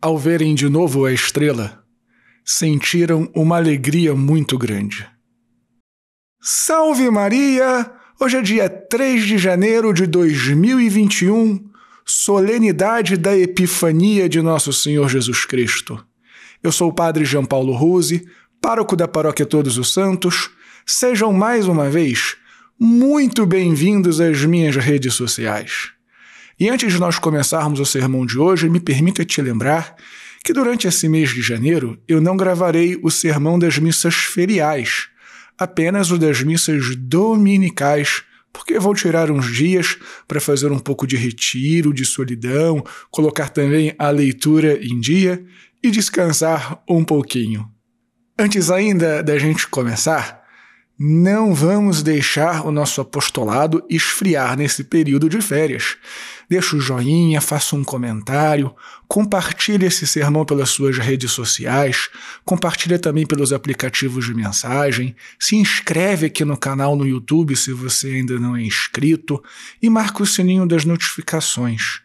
[0.00, 1.84] ao verem de novo a estrela,
[2.44, 5.06] sentiram uma alegria muito grande.
[6.40, 7.92] Salve Maria!
[8.18, 11.70] Hoje é dia 3 de janeiro de 2021,
[12.04, 16.02] solenidade da Epifania de Nosso Senhor Jesus Cristo.
[16.62, 18.26] Eu sou o Padre João Paulo Ruse,
[18.60, 20.50] pároco da Paróquia Todos os Santos.
[20.86, 22.36] Sejam mais uma vez
[22.78, 25.92] muito bem-vindos às minhas redes sociais.
[26.60, 29.96] E antes de nós começarmos o sermão de hoje, me permita te lembrar
[30.44, 35.08] que durante esse mês de janeiro eu não gravarei o sermão das missas feriais,
[35.56, 39.96] apenas o das missas dominicais, porque vou tirar uns dias
[40.28, 45.42] para fazer um pouco de retiro, de solidão, colocar também a leitura em dia
[45.82, 47.66] e descansar um pouquinho.
[48.38, 50.40] Antes ainda da gente começar,
[50.98, 55.96] não vamos deixar o nosso apostolado esfriar nesse período de férias.
[56.50, 58.74] Deixa o joinha, faça um comentário,
[59.06, 62.08] compartilhe esse sermão pelas suas redes sociais,
[62.44, 68.08] compartilhe também pelos aplicativos de mensagem, se inscreve aqui no canal no YouTube se você
[68.08, 69.40] ainda não é inscrito
[69.80, 72.00] e marca o sininho das notificações.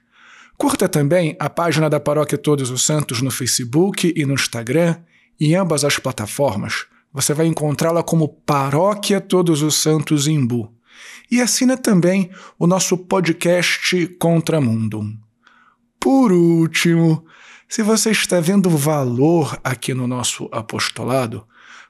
[0.56, 4.98] Curta também a página da Paróquia Todos os Santos no Facebook e no Instagram,
[5.42, 10.75] em ambas as plataformas você vai encontrá-la como Paróquia Todos os Santos Imbu.
[11.32, 15.04] E assina também o nosso podcast Contramundo.
[16.00, 17.26] Por último,
[17.68, 21.46] se você está vendo valor aqui no nosso apostolado,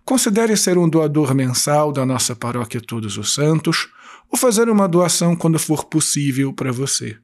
[0.05, 3.89] considere ser um doador mensal da nossa Paróquia Todos os Santos
[4.31, 7.17] ou fazer uma doação quando for possível para você.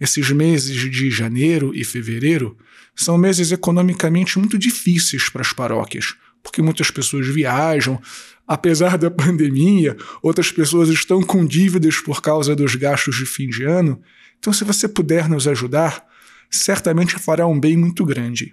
[0.00, 2.56] Esses meses de janeiro e fevereiro
[2.94, 8.00] são meses economicamente muito difíceis para as paróquias, porque muitas pessoas viajam.
[8.46, 13.64] Apesar da pandemia, outras pessoas estão com dívidas por causa dos gastos de fim de
[13.64, 14.00] ano.
[14.38, 16.04] Então, se você puder nos ajudar,
[16.50, 18.52] certamente fará um bem muito grande.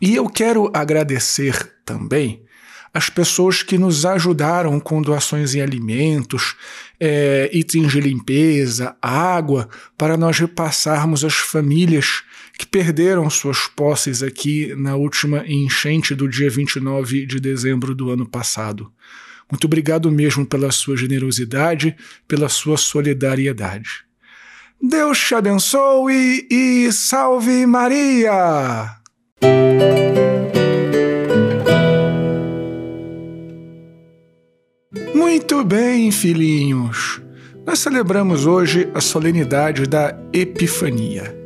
[0.00, 2.44] E eu quero agradecer também
[2.94, 6.54] as pessoas que nos ajudaram com doações em alimentos,
[7.00, 12.22] é, itens de limpeza, água, para nós repassarmos às famílias
[12.58, 18.28] que perderam suas posses aqui na última enchente do dia 29 de dezembro do ano
[18.28, 18.92] passado.
[19.50, 21.96] Muito obrigado mesmo pela sua generosidade,
[22.28, 24.04] pela sua solidariedade.
[24.80, 29.01] Deus te abençoe e salve Maria!
[35.42, 37.20] Muito bem, filhinhos.
[37.66, 41.36] Nós celebramos hoje a solenidade da Epifania.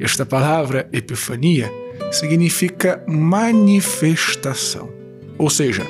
[0.00, 1.70] Esta palavra epifania
[2.10, 4.88] significa manifestação.
[5.36, 5.86] Ou seja,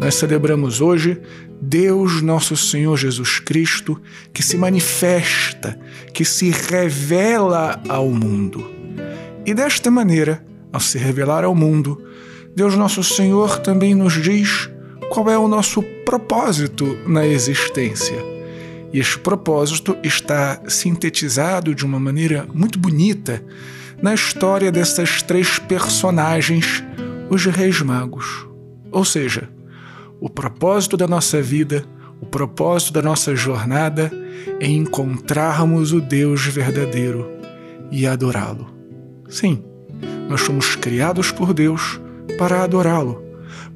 [0.00, 1.20] nós celebramos hoje
[1.62, 4.02] Deus Nosso Senhor Jesus Cristo
[4.34, 5.78] que se manifesta,
[6.12, 8.68] que se revela ao mundo.
[9.46, 12.02] E desta maneira, ao se revelar ao mundo,
[12.56, 14.68] Deus Nosso Senhor também nos diz
[15.10, 18.38] qual é o nosso propósito na existência
[18.92, 23.42] e este propósito está sintetizado de uma maneira muito bonita
[24.00, 26.82] na história dessas três personagens,
[27.28, 28.46] os Reis Magos.
[28.90, 29.48] Ou seja,
[30.20, 31.84] o propósito da nossa vida,
[32.20, 34.10] o propósito da nossa jornada
[34.60, 37.28] é encontrarmos o Deus verdadeiro
[37.90, 38.72] e adorá-lo.
[39.28, 39.62] Sim,
[40.28, 42.00] nós somos criados por Deus
[42.38, 43.22] para adorá-lo,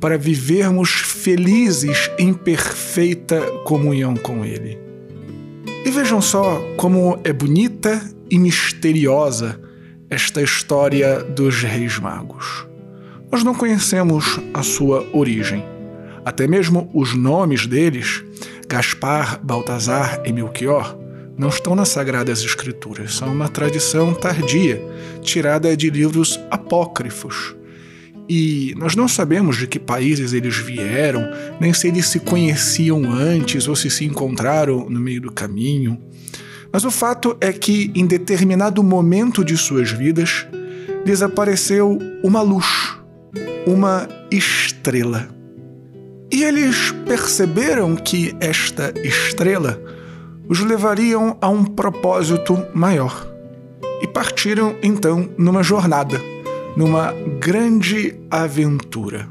[0.02, 4.76] para vivermos felizes em perfeita comunhão com Ele.
[5.86, 9.60] E vejam só como é bonita e misteriosa
[10.10, 12.66] esta história dos Reis Magos.
[13.30, 15.64] Nós não conhecemos a sua origem.
[16.24, 18.24] Até mesmo os nomes deles,
[18.68, 20.98] Gaspar, Baltazar e Melchior,
[21.38, 23.14] não estão nas Sagradas Escrituras.
[23.14, 24.82] São uma tradição tardia,
[25.22, 27.54] tirada de livros apócrifos.
[28.28, 31.28] E nós não sabemos de que países eles vieram,
[31.60, 35.98] nem se eles se conheciam antes ou se se encontraram no meio do caminho.
[36.72, 40.46] Mas o fato é que, em determinado momento de suas vidas,
[41.04, 42.96] desapareceu uma luz,
[43.66, 45.28] uma estrela.
[46.30, 49.78] E eles perceberam que esta estrela
[50.48, 53.28] os levariam a um propósito maior.
[54.00, 56.31] E partiram então numa jornada
[56.76, 59.28] numa grande aventura.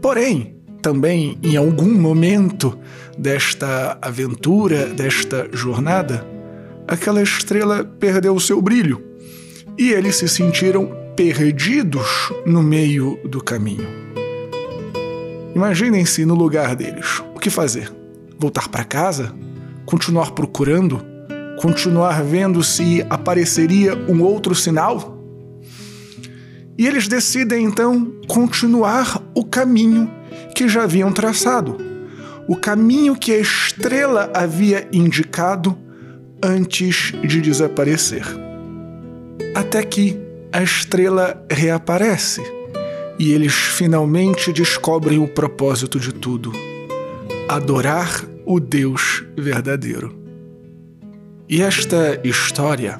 [0.00, 2.76] Porém, também em algum momento
[3.16, 6.26] desta aventura, desta jornada,
[6.88, 9.02] aquela estrela perdeu seu brilho
[9.78, 13.86] e eles se sentiram perdidos no meio do caminho.
[15.54, 17.22] Imaginem-se no lugar deles.
[17.34, 17.92] O que fazer?
[18.38, 19.34] Voltar para casa?
[19.84, 21.04] Continuar procurando?
[21.60, 25.11] Continuar vendo se apareceria um outro sinal?
[26.78, 30.10] E eles decidem então continuar o caminho
[30.54, 31.76] que já haviam traçado,
[32.48, 35.76] o caminho que a estrela havia indicado
[36.42, 38.24] antes de desaparecer.
[39.54, 40.18] Até que
[40.52, 42.42] a estrela reaparece
[43.18, 46.52] e eles finalmente descobrem o propósito de tudo:
[47.48, 50.20] adorar o Deus verdadeiro.
[51.48, 52.98] E esta história,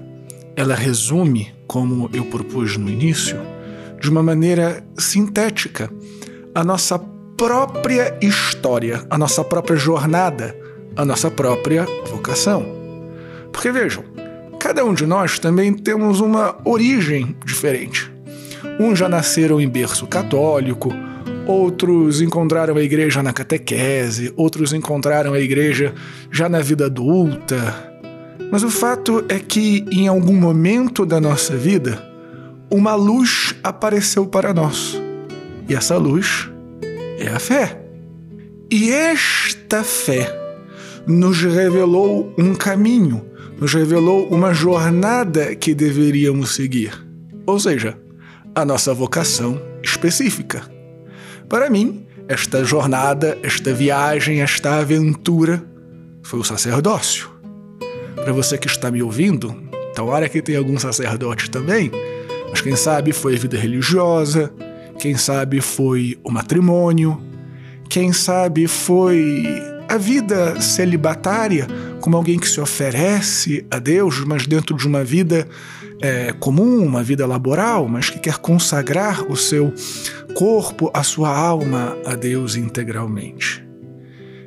[0.54, 3.38] ela resume, como eu propus no início,
[4.02, 5.88] de uma maneira sintética
[6.52, 6.98] a nossa
[7.38, 10.54] própria história, a nossa própria jornada,
[10.96, 12.66] a nossa própria vocação.
[13.52, 14.02] Porque vejam,
[14.58, 18.12] cada um de nós também temos uma origem diferente.
[18.78, 20.90] Uns já nasceram em berço católico,
[21.46, 25.94] outros encontraram a igreja na catequese, outros encontraram a igreja
[26.30, 27.92] já na vida adulta.
[28.50, 32.11] Mas o fato é que em algum momento da nossa vida,
[32.72, 34.98] uma luz apareceu para nós.
[35.68, 36.48] E essa luz
[37.18, 37.78] é a fé.
[38.70, 40.34] E esta fé
[41.06, 43.26] nos revelou um caminho,
[43.60, 46.98] nos revelou uma jornada que deveríamos seguir.
[47.44, 47.98] Ou seja,
[48.54, 50.62] a nossa vocação específica.
[51.50, 55.62] Para mim, esta jornada, esta viagem, esta aventura
[56.22, 57.28] foi o sacerdócio.
[58.14, 59.54] Para você que está me ouvindo,
[59.94, 61.90] tomara que tenha algum sacerdote também,
[62.62, 64.52] quem sabe foi a vida religiosa,
[64.98, 67.20] quem sabe foi o matrimônio,
[67.88, 69.44] quem sabe foi
[69.88, 71.66] a vida celibatária,
[72.00, 75.48] como alguém que se oferece a Deus, mas dentro de uma vida
[76.00, 79.74] é, comum, uma vida laboral, mas que quer consagrar o seu
[80.34, 83.66] corpo, a sua alma a Deus integralmente.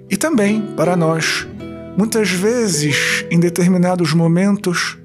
[0.10, 1.46] E também, para nós,
[1.98, 4.98] muitas vezes, em determinados momentos,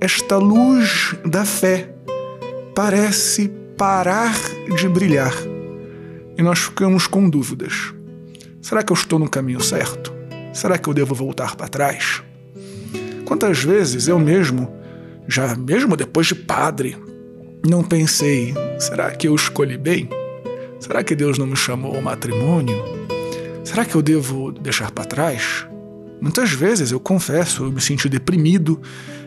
[0.00, 1.91] esta luz da fé
[2.74, 4.34] parece parar
[4.76, 5.34] de brilhar
[6.38, 7.92] e nós ficamos com dúvidas.
[8.60, 10.12] Será que eu estou no caminho certo?
[10.52, 12.22] Será que eu devo voltar para trás?
[13.26, 14.72] Quantas vezes eu mesmo,
[15.28, 16.96] já mesmo depois de padre,
[17.66, 20.08] não pensei: será que eu escolhi bem?
[20.80, 22.82] Será que Deus não me chamou ao matrimônio?
[23.64, 25.66] Será que eu devo deixar para trás?
[26.20, 28.80] Muitas vezes eu confesso, eu me senti deprimido,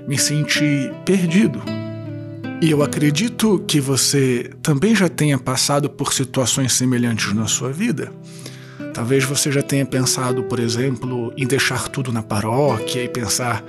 [0.07, 1.61] me senti perdido.
[2.61, 8.11] E eu acredito que você também já tenha passado por situações semelhantes na sua vida.
[8.93, 13.63] Talvez você já tenha pensado, por exemplo, em deixar tudo na paróquia e pensar: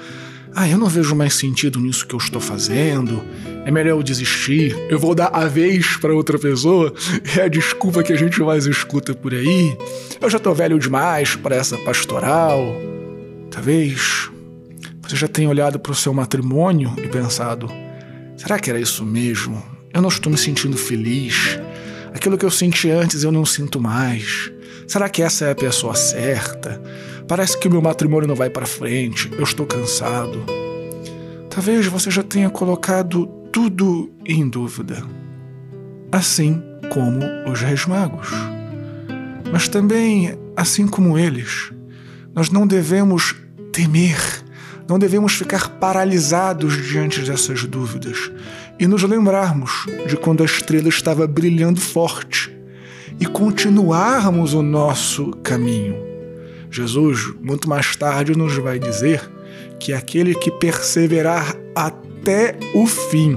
[0.55, 3.23] ah, eu não vejo mais sentido nisso que eu estou fazendo,
[3.65, 6.95] é melhor eu desistir, eu vou dar a vez para outra pessoa,
[7.37, 9.77] é a desculpa que a gente mais escuta por aí.
[10.21, 12.61] Eu já estou velho demais para essa pastoral.
[13.51, 14.31] Talvez
[15.03, 17.69] você já tenha olhado para o seu matrimônio e pensado:
[18.37, 19.63] Será que era isso mesmo?
[19.93, 21.59] Eu não estou me sentindo feliz.
[22.15, 24.53] Aquilo que eu senti antes eu não sinto mais.
[24.87, 26.81] Será que essa é a pessoa certa?
[27.27, 29.31] Parece que o meu matrimônio não vai para frente.
[29.33, 30.45] Eu estou cansado.
[31.51, 35.03] Talvez você já tenha colocado tudo em dúvida.
[36.13, 38.29] Assim como os reis magos.
[39.51, 41.73] Mas também, assim como eles,
[42.35, 43.35] nós não devemos
[43.73, 44.36] temer
[44.89, 48.31] não devemos ficar paralisados diante dessas dúvidas
[48.79, 52.57] e nos lembrarmos de quando a estrela estava brilhando forte
[53.19, 55.97] e continuarmos o nosso caminho.
[56.71, 59.23] Jesus, muito mais tarde, nos vai dizer
[59.81, 63.37] que aquele que perseverar até o fim,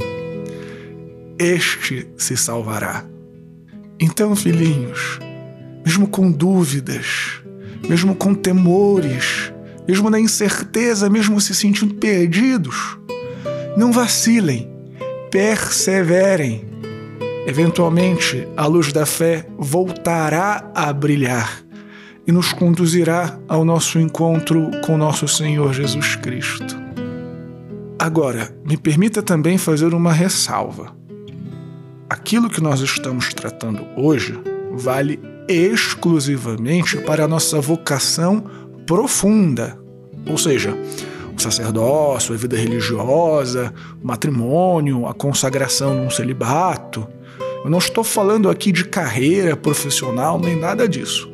[1.37, 3.05] este se salvará.
[3.99, 5.19] Então, filhinhos,
[5.85, 7.41] mesmo com dúvidas,
[7.87, 9.53] mesmo com temores,
[9.87, 12.97] mesmo na incerteza, mesmo se sentindo perdidos.
[13.77, 14.69] Não vacilem,
[15.31, 16.67] perseverem.
[17.47, 21.63] Eventualmente, a luz da fé voltará a brilhar
[22.27, 26.77] e nos conduzirá ao nosso encontro com nosso Senhor Jesus Cristo.
[27.97, 30.95] Agora, me permita também fazer uma ressalva.
[32.09, 34.39] Aquilo que nós estamos tratando hoje
[34.73, 38.43] vale exclusivamente para a nossa vocação
[38.89, 39.79] profunda,
[40.27, 40.75] ou seja,
[41.37, 43.71] o sacerdócio, a vida religiosa,
[44.03, 47.07] o matrimônio, a consagração num celibato.
[47.63, 51.31] Eu não estou falando aqui de carreira profissional nem nada disso.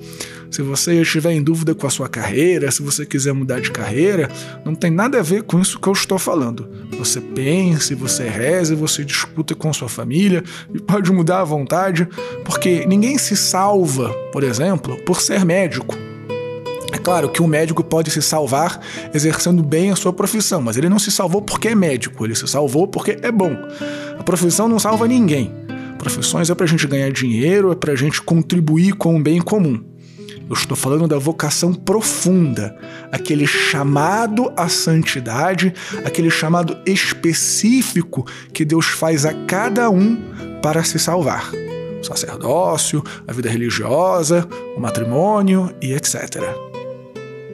[0.52, 4.30] Se você estiver em dúvida com a sua carreira, se você quiser mudar de carreira,
[4.66, 6.70] não tem nada a ver com isso que eu estou falando.
[7.00, 10.44] Você pense, você reze, você discuta com sua família
[10.74, 12.06] e pode mudar à vontade,
[12.44, 16.05] porque ninguém se salva, por exemplo, por ser médico.
[17.06, 18.82] Claro que um médico pode se salvar
[19.14, 22.48] exercendo bem a sua profissão, mas ele não se salvou porque é médico, ele se
[22.48, 23.56] salvou porque é bom.
[24.18, 25.54] A profissão não salva ninguém.
[26.00, 29.40] Profissões é para a gente ganhar dinheiro, é para a gente contribuir com o bem
[29.40, 29.84] comum.
[30.50, 32.76] Eu estou falando da vocação profunda,
[33.12, 40.18] aquele chamado à santidade, aquele chamado específico que Deus faz a cada um
[40.60, 41.52] para se salvar.
[42.02, 46.65] O sacerdócio, a vida religiosa, o matrimônio e etc.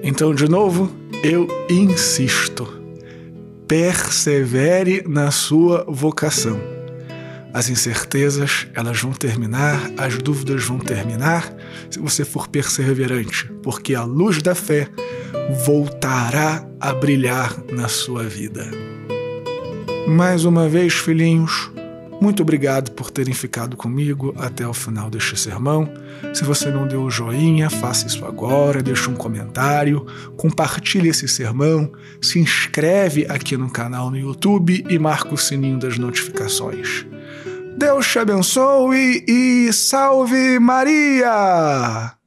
[0.03, 0.91] Então, de novo,
[1.23, 2.81] eu insisto.
[3.67, 6.71] Persevere na sua vocação
[7.53, 11.53] as incertezas, elas vão terminar, as dúvidas vão terminar
[11.89, 14.87] se você for perseverante, porque a luz da fé
[15.65, 18.65] voltará a brilhar na sua vida.
[20.07, 21.69] Mais uma vez, filhinhos,
[22.21, 25.91] muito obrigado por terem ficado comigo até o final deste sermão.
[26.35, 30.05] Se você não deu o joinha, faça isso agora, deixe um comentário,
[30.37, 35.97] compartilhe esse sermão, se inscreve aqui no canal no YouTube e marca o sininho das
[35.97, 37.07] notificações.
[37.75, 42.20] Deus te abençoe e salve Maria!